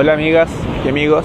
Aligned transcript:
Hola 0.00 0.12
amigas 0.12 0.48
y 0.84 0.88
amigos. 0.90 1.24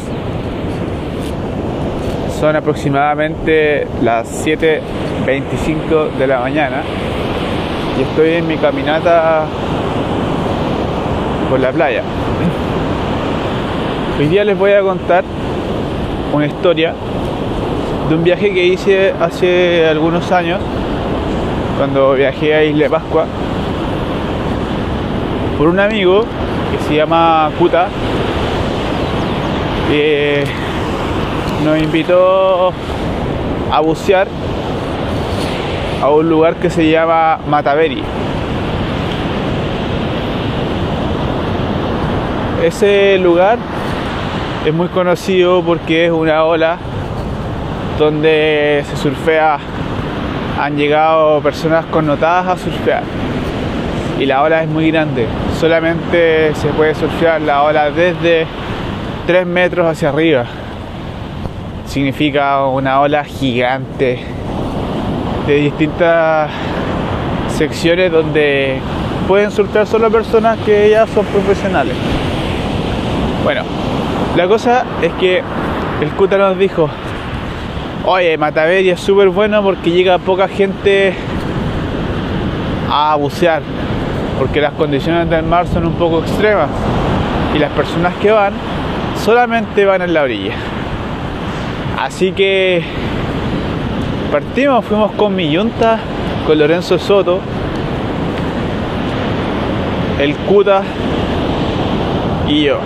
Son 2.40 2.56
aproximadamente 2.56 3.88
las 4.02 4.44
7.25 4.44 6.17
de 6.17 6.26
la 6.26 6.39
mañana 6.39 6.81
y 7.99 8.01
estoy 8.01 8.29
en 8.31 8.47
mi 8.47 8.57
caminata 8.57 9.46
por 11.51 11.59
la 11.59 11.71
playa. 11.71 12.01
Hoy 14.17 14.26
día 14.26 14.44
les 14.44 14.58
voy 14.58 14.72
a 14.72 14.81
contar 14.81 15.24
una 16.34 16.48
historia 16.48 16.96
de 18.10 18.16
un 18.16 18.24
viaje 18.24 18.52
que 18.52 18.66
hice 18.66 19.14
hace 19.21 19.86
algunos 19.88 20.32
años 20.32 20.60
cuando 21.78 22.14
viajé 22.14 22.55
a 22.55 22.64
Isla 22.64 22.90
Pascua 22.90 23.28
por 25.60 25.68
un 25.68 25.80
amigo 25.80 26.24
que 26.71 26.84
se 26.88 26.96
llama 26.96 27.52
Kuta 27.60 27.88
que 29.90 30.44
nos 31.64 31.78
invitó 31.78 32.72
a 33.72 33.80
bucear 33.80 34.28
a 36.02 36.10
un 36.10 36.30
lugar 36.30 36.55
que 36.55 36.70
se 36.70 36.90
llama 36.90 37.40
Mataveri. 37.48 38.04
Ese 42.64 43.18
lugar 43.20 43.58
es 44.66 44.74
muy 44.74 44.88
conocido 44.88 45.62
porque 45.64 46.05
es 46.05 46.12
una 46.12 46.44
ola 46.44 46.77
donde 47.98 48.84
se 48.90 48.98
surfea. 48.98 49.60
Han 50.60 50.77
llegado 50.77 51.41
personas 51.41 51.86
connotadas 51.86 52.48
a 52.48 52.58
surfear 52.58 53.04
y 54.20 54.26
la 54.26 54.44
ola 54.44 54.63
es 54.63 54.70
muy 54.70 54.91
grande. 54.91 55.27
Solamente 55.60 56.54
se 56.55 56.68
puede 56.70 56.96
surfear 56.96 57.41
la 57.41 57.63
ola 57.63 57.91
desde 57.91 58.46
3 59.26 59.45
metros 59.45 59.88
hacia 59.88 60.09
arriba. 60.09 60.46
Significa 61.85 62.66
una 62.66 62.99
ola 62.99 63.24
gigante 63.24 64.19
de 65.47 65.55
distintas 65.55 66.49
secciones 67.49 68.11
donde 68.11 68.79
pueden 69.27 69.51
surfear 69.51 69.88
solo 69.88 70.09
personas 70.09 70.57
que 70.66 70.89
ya 70.89 71.07
son 71.07 71.25
profesionales. 71.25 71.95
Bueno, 73.44 73.63
la 74.35 74.47
cosa 74.47 74.85
es 75.01 75.11
que 75.13 75.41
el 76.01 76.09
Cuta 76.11 76.38
nos 76.38 76.57
dijo, 76.57 76.89
oye, 78.05 78.38
Mataveri 78.38 78.89
es 78.89 78.99
súper 78.99 79.29
bueno 79.29 79.61
porque 79.63 79.91
llega 79.91 80.17
poca 80.17 80.47
gente 80.47 81.13
a 82.89 83.16
bucear, 83.16 83.61
porque 84.38 84.59
las 84.59 84.73
condiciones 84.73 85.29
del 85.29 85.44
mar 85.44 85.67
son 85.67 85.85
un 85.85 85.94
poco 85.94 86.19
extremas 86.19 86.69
y 87.55 87.59
las 87.59 87.71
personas 87.71 88.13
que 88.16 88.31
van 88.31 88.53
solamente 89.23 89.85
van 89.85 90.02
en 90.02 90.13
la 90.13 90.23
orilla. 90.23 90.53
Así 91.99 92.33
que 92.33 92.83
partimos, 94.31 94.83
fuimos 94.83 95.11
con 95.13 95.33
mi 95.33 95.49
yunta, 95.49 95.97
con 96.45 96.59
Lorenzo 96.59 96.99
Soto, 96.99 97.39
el 100.19 100.35
Cuta 100.35 100.83
y 102.49 102.63
yo. 102.63 102.79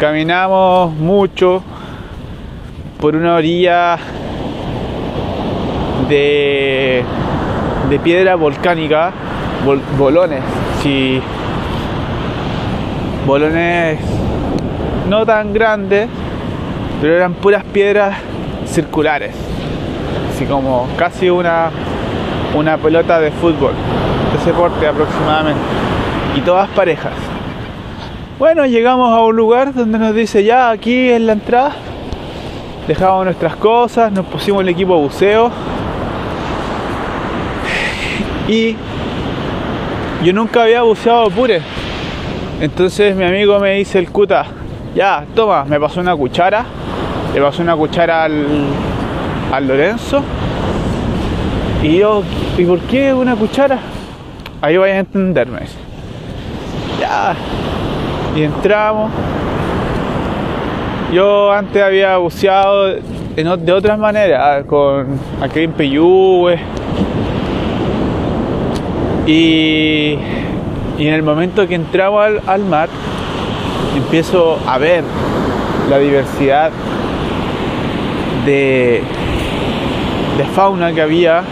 Caminamos 0.00 0.94
mucho 0.94 1.62
por 2.98 3.16
una 3.16 3.34
orilla 3.34 3.98
de, 6.08 7.04
de 7.90 7.98
piedra 7.98 8.34
volcánica, 8.36 9.12
bolones, 9.98 10.42
si 10.82 11.20
bolones 13.26 13.98
no 15.08 15.26
tan 15.26 15.52
grandes, 15.52 16.08
pero 17.00 17.16
eran 17.16 17.34
puras 17.34 17.64
piedras 17.64 18.16
circulares, 18.66 19.34
así 20.32 20.44
como 20.46 20.86
casi 20.96 21.28
una, 21.28 21.70
una 22.54 22.78
pelota 22.78 23.18
de 23.18 23.32
fútbol, 23.32 23.72
de 24.32 24.38
ese 24.40 24.52
porte 24.52 24.86
aproximadamente, 24.86 25.60
y 26.36 26.40
todas 26.40 26.68
parejas. 26.70 27.12
Bueno, 28.38 28.64
llegamos 28.64 29.12
a 29.12 29.20
un 29.22 29.34
lugar 29.34 29.74
donde 29.74 29.98
nos 29.98 30.14
dice 30.14 30.44
ya 30.44 30.70
aquí 30.70 31.08
es 31.08 31.20
la 31.20 31.32
entrada, 31.32 31.72
dejamos 32.86 33.24
nuestras 33.24 33.56
cosas, 33.56 34.12
nos 34.12 34.26
pusimos 34.26 34.62
el 34.62 34.68
equipo 34.68 34.94
de 34.94 35.02
buceo 35.02 35.50
y 38.46 38.76
yo 40.22 40.32
nunca 40.32 40.62
había 40.62 40.82
buceado 40.82 41.28
pure 41.30 41.60
entonces 42.60 43.14
mi 43.14 43.24
amigo 43.24 43.58
me 43.58 43.74
dice 43.74 43.98
el 43.98 44.10
cuta, 44.10 44.46
ya, 44.94 45.24
toma, 45.34 45.64
me 45.64 45.78
pasó 45.78 46.00
una 46.00 46.16
cuchara, 46.16 46.64
le 47.34 47.40
pasó 47.40 47.62
una 47.62 47.76
cuchara 47.76 48.24
al, 48.24 48.46
al 49.52 49.68
Lorenzo. 49.68 50.22
Y 51.82 51.98
yo, 51.98 52.22
¿y 52.56 52.64
por 52.64 52.80
qué 52.80 53.12
una 53.12 53.36
cuchara? 53.36 53.78
Ahí 54.62 54.76
vais 54.76 54.94
a 54.94 54.98
entenderme. 55.00 55.60
Ya. 57.00 57.36
Y 58.34 58.42
entramos. 58.42 59.10
Yo 61.12 61.52
antes 61.52 61.82
había 61.82 62.16
buceado 62.16 62.96
de 63.36 63.72
otras 63.72 63.98
maneras, 63.98 64.64
con 64.64 65.20
aquel 65.40 65.70
en 65.78 66.58
Y 69.26 70.18
y 70.98 71.08
en 71.08 71.14
el 71.14 71.22
momento 71.22 71.66
que 71.66 71.74
entramos 71.74 72.26
al, 72.46 72.64
mar, 72.64 72.88
empiezo 73.96 74.58
a 74.66 74.78
ver 74.78 75.04
la 75.90 75.98
diversidad 75.98 76.70
de, 78.44 79.02
de 80.38 80.44
fauna 80.54 80.92
que 80.92 81.02
había. 81.02 81.44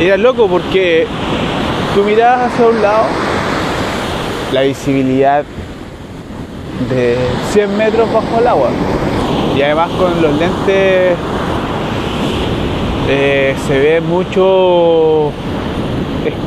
Era 0.00 0.16
loco 0.16 0.48
porque 0.48 1.06
tú 1.94 2.02
mirabas 2.02 2.52
hacia 2.52 2.66
un 2.66 2.82
lado, 2.82 3.04
la 4.52 4.62
visibilidad 4.62 5.44
de 6.90 7.16
100 7.50 7.76
metros 7.76 8.12
bajo 8.12 8.38
el 8.40 8.46
agua. 8.46 8.70
Y 9.56 9.62
además 9.62 9.90
con 9.98 10.22
los 10.22 10.32
lentes 10.38 11.16
eh, 13.08 13.54
se 13.66 13.78
ve 13.78 14.00
mucho 14.00 15.32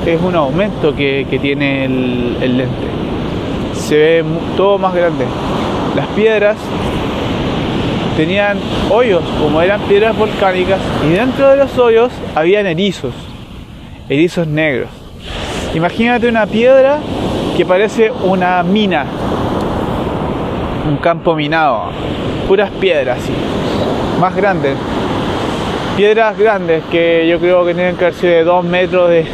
es, 0.06 0.22
un 0.22 0.36
aumento 0.36 0.96
que, 0.96 1.26
tiene 1.42 1.86
el, 1.86 2.58
lente. 2.58 2.88
Se 3.74 3.96
ve 3.96 4.24
todo 4.56 4.78
más 4.78 4.94
grande. 4.94 5.26
Las 5.96 6.08
piedras 6.08 6.58
tenían 8.16 8.58
hoyos, 8.90 9.24
como 9.42 9.62
eran 9.62 9.82
piedras 9.82 10.18
volcánicas, 10.18 10.80
y 11.06 11.10
dentro 11.14 11.50
de 11.50 11.58
los 11.58 11.78
hoyos 11.78 12.12
habían 12.36 12.66
erizos, 12.66 13.14
erizos 14.10 14.48
negros. 14.48 14.90
Imagínate 15.74 16.28
una 16.28 16.46
piedra 16.46 17.00
que 17.56 17.66
parece 17.66 18.12
una 18.12 18.62
mina, 18.64 19.06
un 20.90 20.98
campo 20.98 21.36
minado, 21.36 21.92
puras 22.48 22.70
piedras 22.72 23.20
así, 23.20 23.32
más 24.20 24.36
grandes, 24.36 24.76
piedras 25.96 26.38
grandes 26.38 26.84
que 26.92 27.28
yo 27.28 27.40
creo 27.40 27.66
que 27.66 27.74
tienen 27.74 27.96
que 27.96 28.06
haber 28.06 28.16
sido 28.16 28.34
de 28.34 28.44
2 28.44 28.66
metros 28.66 29.10
de, 29.10 29.26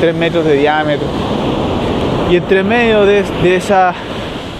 3 0.00 0.14
metros 0.14 0.44
de 0.44 0.54
diámetro. 0.54 1.06
Y 2.30 2.36
entre 2.36 2.62
medio 2.62 3.04
de, 3.04 3.24
esa, 3.54 3.92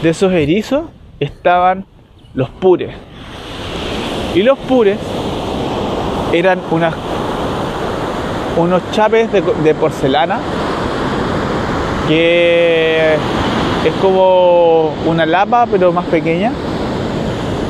de 0.03 0.11
esos 0.11 0.33
erizos 0.33 0.84
estaban 1.19 1.87
los 2.34 2.51
pures. 2.51 2.95
Y 4.34 4.43
los 4.43 4.59
pures 4.59 4.99
eran 6.33 6.61
unas, 6.71 6.95
unos 8.56 8.83
chapes 8.93 9.33
de, 9.33 9.75
porcelana 9.75 10.39
que 12.07 13.15
es 13.15 13.95
como 14.01 14.93
una 15.07 15.27
lapa 15.27 15.66
pero 15.71 15.93
más 15.93 16.04
pequeña 16.07 16.53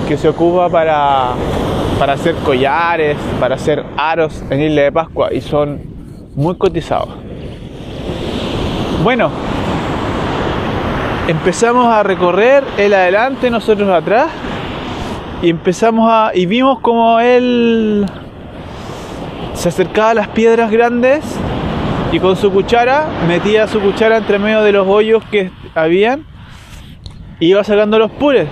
que 0.08 0.16
se 0.16 0.28
ocupa 0.28 0.68
para, 0.68 1.34
para 1.98 2.14
hacer 2.14 2.34
collares, 2.36 3.16
para 3.38 3.54
hacer 3.54 3.84
aros 3.96 4.42
en 4.50 4.60
Isla 4.62 4.82
de 4.82 4.92
Pascua 4.92 5.32
y 5.32 5.40
son 5.40 5.80
muy 6.34 6.56
cotizados. 6.56 7.29
Bueno, 9.02 9.30
empezamos 11.26 11.86
a 11.86 12.02
recorrer, 12.02 12.62
él 12.76 12.92
adelante, 12.92 13.50
nosotros 13.50 13.88
atrás, 13.88 14.28
y 15.40 15.48
empezamos 15.48 16.06
a. 16.12 16.32
y 16.34 16.44
vimos 16.44 16.80
como 16.80 17.18
él 17.18 18.04
se 19.54 19.70
acercaba 19.70 20.10
a 20.10 20.14
las 20.14 20.28
piedras 20.28 20.70
grandes 20.70 21.24
y 22.12 22.18
con 22.18 22.36
su 22.36 22.52
cuchara 22.52 23.06
metía 23.26 23.66
su 23.68 23.80
cuchara 23.80 24.18
entre 24.18 24.38
medio 24.38 24.62
de 24.62 24.72
los 24.72 24.86
hoyos 24.86 25.24
que 25.30 25.50
habían 25.74 26.26
y 27.38 27.46
iba 27.48 27.64
sacando 27.64 27.98
los 27.98 28.10
pures 28.10 28.48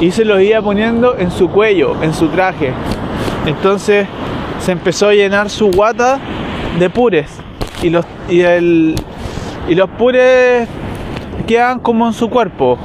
y 0.00 0.10
se 0.10 0.24
los 0.24 0.40
iba 0.40 0.60
poniendo 0.60 1.16
en 1.18 1.30
su 1.30 1.50
cuello, 1.50 2.02
en 2.02 2.14
su 2.14 2.28
traje. 2.28 2.72
Entonces 3.46 4.08
se 4.58 4.72
empezó 4.72 5.08
a 5.08 5.14
llenar 5.14 5.50
su 5.50 5.70
guata 5.70 6.18
de 6.80 6.90
pures 6.90 7.30
y 8.28 8.40
el 8.40 8.96
y 9.68 9.74
los 9.74 9.88
pures 9.90 10.66
quedan 11.46 11.78
como 11.80 12.06
en 12.06 12.12
su 12.12 12.30
cuerpo. 12.30 12.78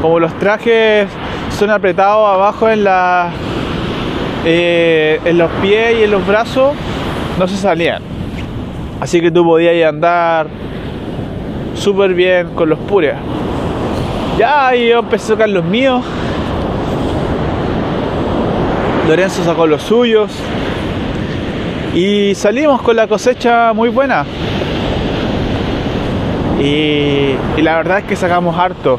Como 0.00 0.20
los 0.20 0.32
trajes 0.38 1.08
son 1.50 1.70
apretados 1.70 2.28
abajo 2.28 2.68
en 2.68 2.84
la 2.84 3.30
eh, 4.44 5.20
en 5.24 5.38
los 5.38 5.50
pies 5.60 5.98
y 5.98 6.04
en 6.04 6.12
los 6.12 6.24
brazos, 6.24 6.74
no 7.38 7.48
se 7.48 7.56
salían. 7.56 8.02
Así 9.00 9.20
que 9.20 9.30
tú 9.30 9.44
podías 9.44 9.88
andar 9.88 10.46
súper 11.74 12.14
bien 12.14 12.50
con 12.54 12.68
los 12.68 12.78
pures. 12.78 13.16
Ya 14.38 14.74
yo 14.74 15.00
empecé 15.00 15.32
a 15.32 15.36
sacar 15.36 15.48
los 15.48 15.64
míos. 15.64 16.04
Lorenzo 19.08 19.42
sacó 19.44 19.66
los 19.66 19.82
suyos. 19.82 20.30
Y 21.94 22.34
salimos 22.34 22.82
con 22.82 22.94
la 22.94 23.08
cosecha 23.08 23.72
muy 23.72 23.88
buena. 23.88 24.24
Y, 26.58 27.34
la 27.60 27.76
verdad 27.76 27.98
es 27.98 28.04
que 28.04 28.16
sacamos 28.16 28.56
harto. 28.58 28.98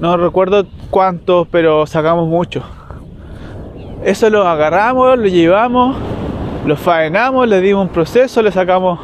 No 0.00 0.16
recuerdo 0.16 0.64
cuántos, 0.90 1.46
pero 1.48 1.86
sacamos 1.86 2.28
mucho. 2.28 2.62
Eso 4.04 4.30
lo 4.30 4.46
agarramos, 4.46 5.18
lo 5.18 5.26
llevamos, 5.26 5.96
lo 6.64 6.76
faenamos, 6.76 7.46
le 7.48 7.60
dimos 7.60 7.86
un 7.86 7.92
proceso, 7.92 8.40
le 8.42 8.52
sacamos 8.52 9.00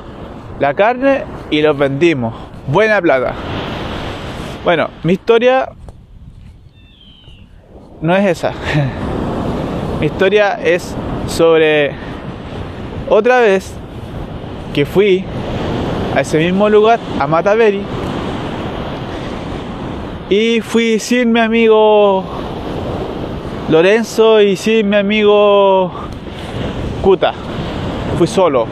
la 0.61 0.73
carne 0.73 1.25
y 1.51 1.61
los 1.61 1.77
vendimos. 1.77 2.35
Buena 2.69 3.03
plata. 3.03 3.35
Bueno, 4.65 4.89
mi 5.03 5.15
historia 5.15 5.69
no 8.01 8.17
es 8.17 8.25
esa. 8.25 8.53
mi 10.01 10.07
historia 10.07 10.59
es 10.63 10.97
sobre 11.27 11.93
otra 13.11 13.41
vez 13.41 13.75
que 14.73 14.87
fui 14.87 15.25
a 16.15 16.21
ese 16.21 16.39
mismo 16.39 16.69
lugar, 16.69 17.01
a 17.19 17.27
Mataveri, 17.27 17.83
y 20.31 20.61
fui 20.61 20.99
sin 20.99 21.33
mi 21.33 21.41
amigo 21.41 22.25
Lorenzo 23.69 24.41
y 24.41 24.57
sin 24.57 24.89
mi 24.89 24.97
amigo 24.97 25.91
Kuta. 27.03 27.33
Fui 28.19 28.27
solo. 28.27 28.67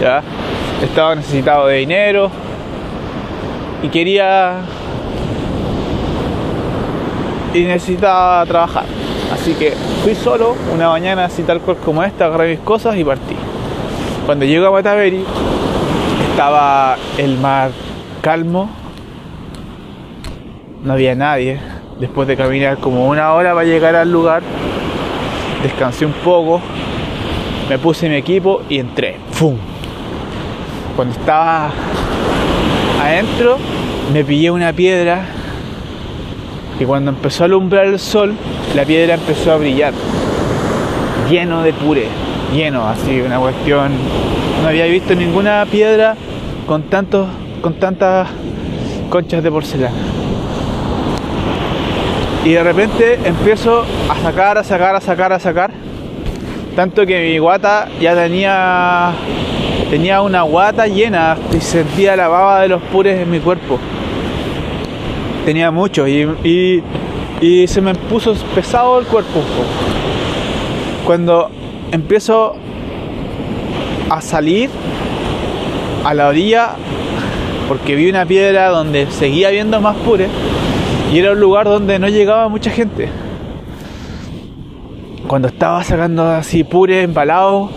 ¿ya? 0.00 0.22
Estaba 0.82 1.14
necesitado 1.14 1.66
de 1.68 1.78
dinero 1.78 2.30
y 3.82 3.88
quería 3.88 4.60
y 7.54 7.60
necesitaba 7.62 8.44
trabajar. 8.46 8.84
Así 9.32 9.54
que 9.54 9.72
fui 10.02 10.14
solo 10.14 10.56
una 10.74 10.88
mañana 10.88 11.26
así 11.26 11.42
tal 11.42 11.60
cual 11.60 11.76
como 11.78 12.02
esta, 12.02 12.26
agarré 12.26 12.50
mis 12.50 12.60
cosas 12.60 12.96
y 12.96 13.04
partí. 13.04 13.36
Cuando 14.26 14.44
llego 14.44 14.66
a 14.66 14.70
Mataveri 14.70 15.24
estaba 16.32 16.96
el 17.18 17.36
mar 17.36 17.72
calmo, 18.22 18.70
no 20.82 20.94
había 20.94 21.14
nadie. 21.14 21.60
Después 22.00 22.26
de 22.26 22.38
caminar 22.38 22.78
como 22.78 23.06
una 23.06 23.34
hora 23.34 23.52
para 23.52 23.66
llegar 23.66 23.94
al 23.94 24.10
lugar, 24.10 24.42
descansé 25.62 26.06
un 26.06 26.14
poco, 26.14 26.62
me 27.68 27.78
puse 27.78 28.08
mi 28.08 28.16
equipo 28.16 28.62
y 28.70 28.78
entré. 28.78 29.16
¡Fum! 29.32 29.56
Cuando 30.96 31.12
estaba 31.12 31.70
adentro, 33.02 33.58
me 34.10 34.24
pillé 34.24 34.50
una 34.50 34.72
piedra 34.72 35.26
y 36.80 36.84
cuando 36.86 37.10
empezó 37.10 37.44
a 37.44 37.46
alumbrar 37.46 37.84
el 37.84 37.98
sol, 37.98 38.32
la 38.74 38.86
piedra 38.86 39.14
empezó 39.14 39.52
a 39.52 39.58
brillar, 39.58 39.92
lleno 41.28 41.62
de 41.62 41.74
puré, 41.74 42.08
lleno, 42.52 42.86
así, 42.88 43.20
una 43.20 43.38
cuestión. 43.38 43.92
No 44.62 44.68
había 44.68 44.86
visto 44.86 45.14
ninguna 45.14 45.66
piedra 45.70 46.14
con 46.66 46.84
tantos, 46.84 47.28
con 47.60 47.74
tantas 47.74 48.28
conchas 49.10 49.42
de 49.42 49.50
porcelana. 49.50 49.96
Y 52.44 52.52
de 52.52 52.62
repente 52.62 53.18
empiezo 53.24 53.84
a 54.08 54.16
sacar, 54.20 54.58
a 54.58 54.64
sacar, 54.64 54.96
a 54.96 55.00
sacar, 55.00 55.32
a 55.32 55.38
sacar. 55.38 55.70
Tanto 56.74 57.06
que 57.06 57.20
mi 57.20 57.38
guata 57.38 57.88
ya 58.00 58.14
tenía 58.14 59.12
tenía 59.90 60.22
una 60.22 60.40
guata 60.40 60.86
llena 60.86 61.36
y 61.54 61.60
sentía 61.60 62.16
la 62.16 62.26
baba 62.26 62.62
de 62.62 62.68
los 62.68 62.82
pures 62.84 63.20
en 63.20 63.30
mi 63.30 63.40
cuerpo. 63.40 63.78
Tenía 65.44 65.70
mucho 65.70 66.08
y, 66.08 66.82
y, 67.42 67.66
se 67.66 67.80
me 67.82 67.94
puso 67.94 68.34
pesado 68.54 68.98
el 68.98 69.06
cuerpo. 69.06 69.42
Cuando 71.04 71.50
empiezo 71.92 72.54
a 74.10 74.20
salir 74.20 74.70
a 76.04 76.14
la 76.14 76.28
orilla, 76.28 76.70
porque 77.68 77.94
vi 77.94 78.10
una 78.10 78.26
piedra 78.26 78.70
donde 78.70 79.06
seguía 79.10 79.50
viendo 79.50 79.80
más 79.80 79.96
pures, 79.98 80.28
y 81.12 81.18
era 81.18 81.32
un 81.32 81.40
lugar 81.40 81.66
donde 81.66 81.98
no 81.98 82.08
llegaba 82.08 82.48
mucha 82.48 82.70
gente. 82.70 83.08
Cuando 85.28 85.48
estaba 85.48 85.84
sacando 85.84 86.26
así 86.26 86.64
pure 86.64 87.02
embalado, 87.02 87.70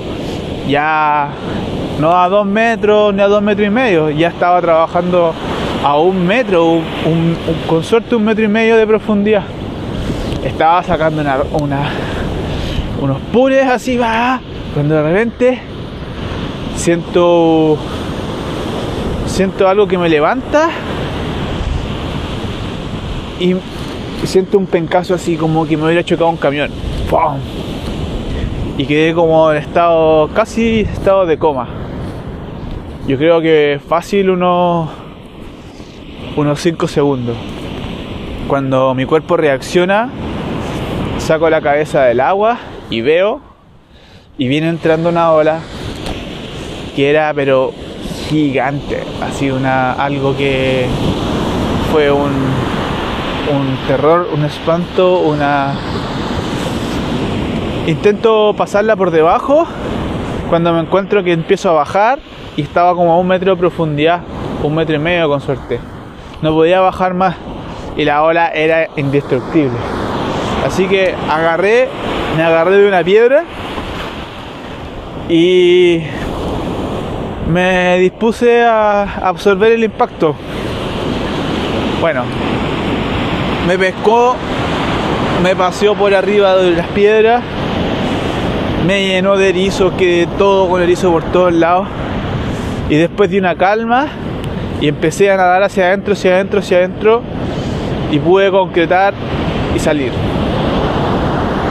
ya 0.67 1.29
no 1.99 2.11
a 2.17 2.27
dos 2.29 2.45
metros 2.45 3.13
ni 3.13 3.21
a 3.21 3.27
dos 3.27 3.41
metros 3.41 3.67
y 3.67 3.69
medio, 3.69 4.09
ya 4.09 4.29
estaba 4.29 4.61
trabajando 4.61 5.33
a 5.83 5.97
un 5.99 6.25
metro, 6.25 6.79
con 7.67 7.83
suerte 7.83 8.15
un 8.15 8.23
metro 8.23 8.43
y 8.45 8.47
medio 8.47 8.77
de 8.77 8.87
profundidad. 8.87 9.43
Estaba 10.43 10.81
sacando 10.83 11.21
una, 11.21 11.89
unos 13.01 13.19
pures 13.33 13.67
así, 13.67 13.97
va, 13.97 14.39
cuando 14.73 14.95
de 14.95 15.03
repente 15.03 15.61
siento 16.75 17.77
siento 19.25 19.67
algo 19.67 19.87
que 19.87 19.97
me 19.97 20.07
levanta 20.07 20.69
y 23.39 23.55
siento 24.25 24.57
un 24.57 24.65
pencazo 24.65 25.13
así 25.13 25.35
como 25.35 25.65
que 25.65 25.75
me 25.75 25.85
hubiera 25.85 26.03
chocado 26.03 26.29
un 26.29 26.37
camión. 26.37 26.71
Y 28.77 28.85
quedé 28.85 29.13
como 29.13 29.51
en 29.51 29.57
estado, 29.57 30.29
casi 30.33 30.81
estado 30.81 31.25
de 31.25 31.37
coma. 31.37 31.67
Yo 33.07 33.17
creo 33.17 33.41
que 33.41 33.79
fácil 33.87 34.29
unos, 34.29 34.89
unos 36.35 36.59
5 36.59 36.87
segundos. 36.87 37.37
Cuando 38.47 38.93
mi 38.95 39.05
cuerpo 39.05 39.37
reacciona, 39.37 40.09
saco 41.19 41.49
la 41.49 41.61
cabeza 41.61 42.03
del 42.03 42.19
agua 42.19 42.57
y 42.89 43.01
veo 43.01 43.41
y 44.37 44.47
viene 44.47 44.69
entrando 44.69 45.09
una 45.09 45.31
ola 45.31 45.59
que 46.95 47.09
era 47.09 47.33
pero 47.33 47.73
gigante, 48.29 49.03
así 49.21 49.51
una 49.51 49.93
algo 49.93 50.35
que 50.35 50.85
fue 51.91 52.11
un 52.11 52.75
un 53.51 53.77
terror, 53.87 54.27
un 54.33 54.43
espanto, 54.43 55.19
una... 55.19 55.73
Intento 57.87 58.55
pasarla 58.57 58.95
por 58.95 59.11
debajo 59.11 59.67
cuando 60.49 60.73
me 60.73 60.79
encuentro 60.79 61.23
que 61.23 61.33
empiezo 61.33 61.69
a 61.69 61.73
bajar 61.73 62.19
y 62.55 62.63
estaba 62.63 62.95
como 62.95 63.13
a 63.13 63.17
un 63.17 63.27
metro 63.27 63.51
de 63.53 63.59
profundidad, 63.59 64.21
un 64.63 64.73
metro 64.73 64.95
y 64.95 64.99
medio 64.99 65.29
con 65.29 65.41
suerte. 65.41 65.79
No 66.41 66.53
podía 66.53 66.79
bajar 66.79 67.13
más 67.13 67.35
y 67.95 68.05
la 68.05 68.23
ola 68.23 68.49
era 68.49 68.89
indestructible. 68.95 69.77
Así 70.65 70.87
que 70.87 71.13
agarré, 71.29 71.89
me 72.35 72.43
agarré 72.43 72.77
de 72.77 72.87
una 72.87 73.03
piedra 73.03 73.43
y 75.29 76.01
me 77.47 77.97
dispuse 77.99 78.63
a 78.63 79.03
absorber 79.27 79.71
el 79.71 79.83
impacto. 79.83 80.35
Bueno, 82.01 82.23
me 83.67 83.77
pescó, 83.77 84.35
me 85.41 85.55
paseó 85.55 85.95
por 85.95 86.13
arriba 86.13 86.55
de 86.57 86.71
las 86.71 86.87
piedras, 86.87 87.41
me 88.85 89.07
llenó 89.07 89.37
de 89.37 89.49
erizo, 89.49 89.95
quedé 89.95 90.27
todo 90.37 90.69
con 90.69 90.81
erizo 90.81 91.11
por 91.11 91.23
todos 91.23 91.53
lados. 91.53 91.87
Y 92.89 92.95
después 92.95 93.31
di 93.31 93.39
una 93.39 93.55
calma 93.55 94.07
y 94.79 94.87
empecé 94.87 95.31
a 95.31 95.37
nadar 95.37 95.63
hacia 95.63 95.87
adentro, 95.87 96.13
hacia 96.13 96.35
adentro, 96.35 96.59
hacia 96.59 96.77
adentro 96.77 97.23
y 98.11 98.19
pude 98.19 98.51
concretar 98.51 99.13
y 99.75 99.79
salir. 99.79 100.11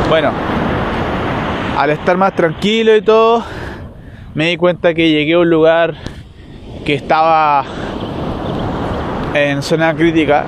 Bueno, 0.09 0.33
al 1.77 1.91
estar 1.91 2.17
más 2.17 2.35
tranquilo 2.35 2.95
y 2.97 3.03
todo, 3.03 3.45
me 4.35 4.47
di 4.47 4.57
cuenta 4.57 4.95
que 4.95 5.11
llegué 5.11 5.35
a 5.35 5.39
un 5.39 5.51
lugar 5.51 5.95
que 6.85 6.95
estaba 6.95 7.65
en 9.35 9.63
zona 9.63 9.95
crítica 9.95 10.47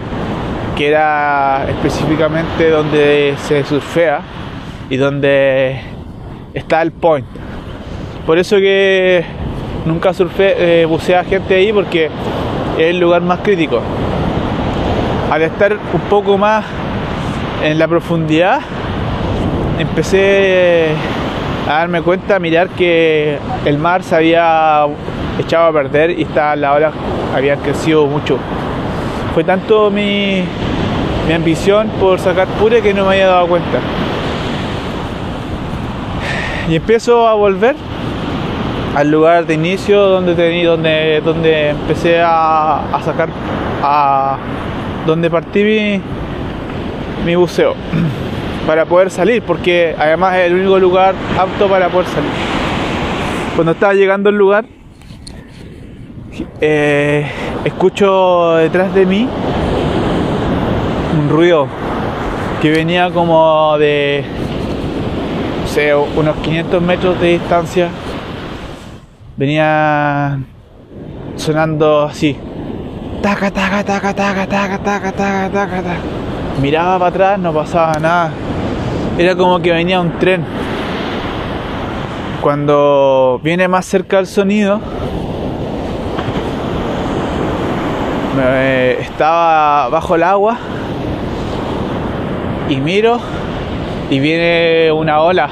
que 0.77 0.89
era 0.89 1.65
específicamente 1.69 2.71
donde 2.71 3.35
se 3.39 3.65
surfea 3.65 4.21
y 4.91 4.97
donde 4.97 5.81
está 6.53 6.83
el 6.83 6.93
point. 6.93 7.27
Por 8.27 8.39
eso 8.39 8.57
que 8.57 9.25
nunca 9.87 10.13
surfe, 10.13 10.83
eh, 10.83 10.85
bucea 10.85 11.25
gente 11.25 11.55
ahí 11.55 11.73
porque 11.73 12.11
es 12.77 12.85
el 12.91 13.01
lugar 13.01 13.23
más 13.23 13.41
crítico. 13.41 13.81
Al 15.31 15.43
estar 15.43 15.73
un 15.73 16.01
poco 16.11 16.37
más 16.37 16.65
en 17.65 17.79
la 17.79 17.89
profundidad, 17.89 18.61
empecé 19.79 20.91
a 21.67 21.79
darme 21.79 22.01
cuenta, 22.03 22.39
mirar 22.39 22.69
que 22.71 23.39
el 23.65 23.79
mar 23.79 24.03
se 24.03 24.15
había 24.15 24.87
echado 25.39 25.67
a 25.67 25.73
perder 25.73 26.11
y 26.11 26.23
está, 26.23 26.55
las 26.55 26.77
olas 26.77 26.95
habían 27.35 27.59
crecido 27.61 28.07
mucho. 28.07 28.39
Fue 29.35 29.45
tanto 29.45 29.91
mi, 29.91 30.45
mi 31.27 31.35
ambición 31.35 31.89
por 32.01 32.19
sacar 32.21 32.47
pure 32.49 32.81
que 32.81 32.95
no 32.95 33.05
me 33.05 33.15
había 33.15 33.27
dado 33.27 33.49
cuenta. 33.49 33.79
Y 36.69 36.77
empiezo 36.77 37.27
a 37.27 37.35
volver 37.35 37.77
al 38.95 39.11
lugar 39.11 39.47
de 39.47 39.55
inicio 39.55 40.01
donde 40.01 40.35
tenía, 40.35 40.71
donde, 40.71 41.21
donde 41.25 41.71
empecé 41.71 42.21
a, 42.23 42.97
a 42.97 43.03
sacar 43.03 43.29
a 43.83 44.39
donde 45.05 45.31
partí 45.31 45.63
mi, 45.63 46.01
mi 47.25 47.35
buceo 47.37 47.75
para 48.67 48.85
poder 48.85 49.11
salir 49.11 49.43
porque 49.43 49.95
además 49.99 50.37
es 50.37 50.47
el 50.47 50.55
único 50.55 50.79
lugar 50.79 51.15
apto 51.39 51.69
para 51.69 51.89
poder 51.89 52.09
salir 52.09 52.31
cuando 53.55 53.73
estaba 53.73 53.95
llegando 53.95 54.29
al 54.29 54.37
lugar 54.37 54.65
eh, 56.61 57.27
escucho 57.65 58.57
detrás 58.57 58.95
de 58.95 59.07
mí 59.07 59.29
un 61.19 61.29
ruido 61.29 61.69
que 62.61 62.71
venía 62.71 63.11
como 63.11 63.77
de 63.79 64.25
no 65.63 65.69
sé, 65.69 65.95
unos 65.95 66.37
500 66.37 66.83
metros 66.83 67.21
de 67.21 67.29
distancia 67.33 67.89
venía 69.37 70.39
sonando 71.37 72.05
así. 72.05 72.37
Taca, 73.23 73.51
taca, 73.51 73.85
taca, 73.85 74.15
taca, 74.15 74.47
taca, 74.47 74.79
taca, 74.79 75.13
taca, 75.13 75.51
taca, 75.51 75.83
taca. 75.83 76.26
Miraba 76.61 76.99
para 76.99 77.09
atrás, 77.11 77.39
no 77.39 77.53
pasaba 77.53 77.95
nada. 78.01 78.31
Era 79.19 79.37
como 79.37 79.61
que 79.61 79.73
venía 79.73 80.01
un 80.01 80.19
tren. 80.19 80.45
Cuando 82.41 83.41
viene 83.43 83.69
más 83.69 83.85
cerca 83.87 84.19
el 84.19 84.27
sonido, 84.27 84.81
me- 88.37 88.93
estaba 89.01 89.89
bajo 89.89 90.15
el 90.15 90.23
agua 90.23 90.57
y 92.69 92.77
miro 92.77 93.19
y 94.11 94.21
viene 94.21 94.93
una 94.93 95.21
ola 95.21 95.49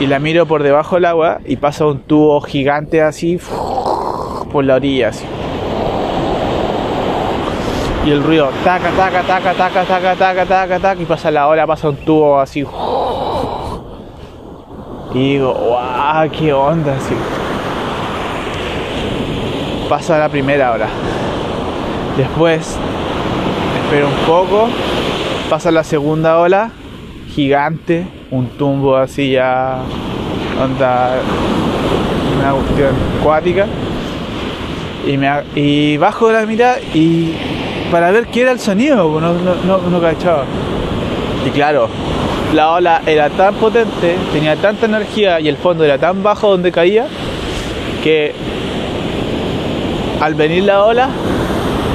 y 0.00 0.06
la 0.06 0.18
miro 0.18 0.46
por 0.46 0.62
debajo 0.62 0.96
del 0.96 1.04
agua 1.06 1.38
y 1.46 1.56
pasa 1.56 1.86
un 1.86 2.00
tubo 2.00 2.40
gigante 2.40 3.02
así 3.02 3.38
por 4.52 4.64
la 4.64 4.74
orilla 4.76 5.08
así. 5.08 5.24
Y 8.04 8.10
el 8.10 8.22
ruido 8.22 8.50
taca 8.64 8.90
taca 8.90 9.22
taca 9.22 9.52
taca 9.52 9.84
taca 9.84 10.16
taca 10.16 10.46
taca 10.46 10.78
taca 10.78 11.02
y 11.02 11.04
pasa 11.04 11.30
la 11.30 11.48
ola, 11.48 11.66
pasa 11.66 11.90
un 11.90 11.96
tubo 11.96 12.40
así. 12.40 12.64
Y 15.12 15.32
digo, 15.32 15.52
guau, 15.52 16.30
qué 16.30 16.52
onda 16.52 16.96
así. 16.96 17.14
Pasa 19.88 20.18
la 20.18 20.28
primera 20.30 20.72
hora. 20.72 20.88
Después 22.16 22.78
espero 23.82 24.08
un 24.08 24.26
poco, 24.26 24.68
pasa 25.50 25.70
la 25.70 25.84
segunda 25.84 26.38
ola, 26.38 26.70
gigante, 27.28 28.06
un 28.30 28.46
tumbo 28.50 28.96
así 28.96 29.32
ya, 29.32 29.78
onda, 30.62 31.16
una 32.38 32.52
cuestión 32.52 32.94
acuática. 33.20 33.66
Y, 35.06 35.16
me, 35.16 35.28
y 35.54 35.96
bajo 35.96 36.30
la 36.30 36.46
mirada 36.46 36.78
y 36.94 37.34
para 37.90 38.10
ver 38.10 38.26
qué 38.26 38.42
era 38.42 38.52
el 38.52 38.60
sonido, 38.60 39.20
no, 39.20 39.32
no, 39.34 39.54
no, 39.66 39.78
no 39.78 40.00
cachaba. 40.00 40.44
Y 41.46 41.50
claro, 41.50 41.88
la 42.54 42.72
ola 42.72 43.02
era 43.06 43.30
tan 43.30 43.54
potente, 43.54 44.16
tenía 44.32 44.56
tanta 44.56 44.86
energía 44.86 45.40
y 45.40 45.48
el 45.48 45.56
fondo 45.56 45.84
era 45.84 45.98
tan 45.98 46.22
bajo 46.22 46.50
donde 46.50 46.70
caía 46.72 47.06
que 48.02 48.34
al 50.20 50.34
venir 50.34 50.64
la 50.64 50.84
ola, 50.84 51.08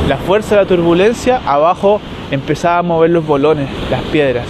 la 0.08 0.18
fuerza 0.18 0.56
de 0.56 0.62
la 0.62 0.68
turbulencia, 0.68 1.42
abajo 1.46 2.02
empezaba 2.32 2.80
a 2.80 2.82
mover 2.84 3.12
los 3.12 3.26
bolones, 3.26 3.70
las 3.92 4.02
piedras. 4.04 4.46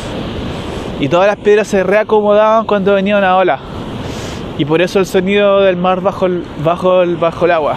Y 0.99 1.09
todas 1.09 1.27
las 1.27 1.37
piedras 1.37 1.67
se 1.67 1.83
reacomodaban 1.83 2.65
cuando 2.65 2.93
venía 2.93 3.17
una 3.17 3.35
ola. 3.35 3.59
Y 4.57 4.63
por 4.63 4.81
eso 4.81 4.99
el 4.99 5.05
sonido 5.05 5.61
del 5.61 5.75
mar 5.75 5.99
bajo 5.99 6.25
el, 6.25 6.43
bajo 6.63 7.01
el, 7.01 7.17
bajo 7.17 7.45
el 7.45 7.51
agua. 7.51 7.75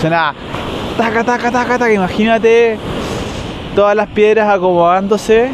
Sonaba 0.00 0.34
taca, 0.98 1.22
taca, 1.22 1.50
taca, 1.52 1.78
taca. 1.78 1.92
Imagínate 1.92 2.76
todas 3.74 3.94
las 3.94 4.08
piedras 4.08 4.52
acomodándose 4.52 5.50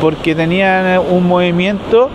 porque 0.00 0.34
tenían 0.34 0.98
un 0.98 1.26
movimiento 1.26 2.10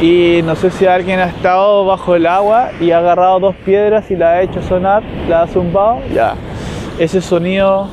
y 0.00 0.40
no 0.44 0.54
sé 0.54 0.70
si 0.70 0.86
alguien 0.86 1.18
ha 1.18 1.26
estado 1.26 1.84
bajo 1.84 2.14
el 2.14 2.26
agua 2.26 2.70
y 2.80 2.92
ha 2.92 2.98
agarrado 2.98 3.40
dos 3.40 3.56
piedras 3.56 4.08
y 4.10 4.16
la 4.16 4.34
ha 4.34 4.42
hecho 4.42 4.62
sonar, 4.62 5.02
la 5.28 5.42
ha 5.42 5.46
zumbado, 5.48 5.98
ya. 6.14 6.34
Ese 6.98 7.20
sonido 7.20 7.88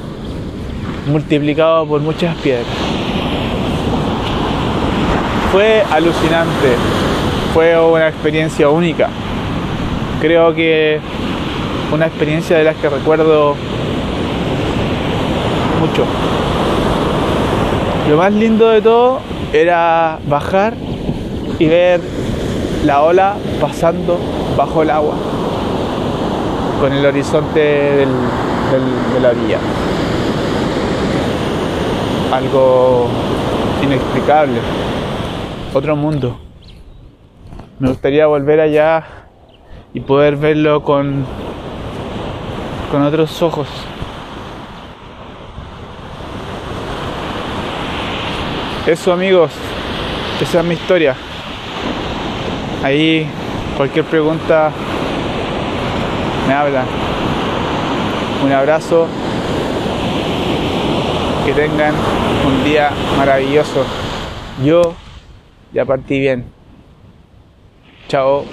multiplicado 1.08 1.88
por 1.88 2.02
muchas 2.02 2.36
piedras. 2.38 2.68
Fue 5.52 5.84
alucinante, 5.92 6.76
fue 7.54 7.78
una 7.80 8.08
experiencia 8.08 8.70
única. 8.70 9.10
Creo 10.22 10.54
que 10.54 11.00
una 11.92 12.08
experiencia 12.08 12.58
de 12.58 12.64
las 12.64 12.76
que 12.78 12.90
recuerdo 12.90 13.56
mucho. 15.80 16.06
Lo 18.10 18.18
más 18.18 18.34
lindo 18.34 18.70
de 18.70 18.82
todo 18.82 19.20
era 19.54 20.20
bajar 20.28 20.74
y 21.60 21.66
ver 21.68 22.02
la 22.86 23.02
ola 23.04 23.36
pasando 23.60 24.18
bajo 24.58 24.82
el 24.82 24.90
agua 24.90 25.16
con 26.80 26.94
el 26.94 27.06
horizonte 27.06 27.60
de 27.60 28.08
la 29.22 29.30
orilla. 29.30 29.60
Algo 32.34 33.08
inexplicable, 33.84 34.60
otro 35.74 35.96
mundo. 35.96 36.40
Me 37.80 37.90
gustaría 37.90 38.26
volver 38.28 38.62
allá 38.62 39.04
y 39.94 40.00
poder 40.00 40.38
verlo 40.38 40.84
con, 40.84 41.26
con 42.92 43.04
otros 43.04 43.42
ojos. 43.42 43.68
Eso 48.86 49.14
amigos, 49.14 49.52
esa 50.42 50.60
es 50.60 50.66
mi 50.66 50.74
historia. 50.74 51.16
Ahí 52.84 53.26
cualquier 53.78 54.04
pregunta 54.04 54.72
me 56.48 56.54
habla. 56.54 56.84
Un 58.44 58.52
abrazo. 58.52 59.08
Que 61.46 61.54
tengan 61.54 61.94
un 62.46 62.64
día 62.64 62.92
maravilloso. 63.18 63.86
Yo 64.64 64.94
ya 65.72 65.86
partí 65.86 66.20
bien. 66.20 66.46
Chao. 68.08 68.46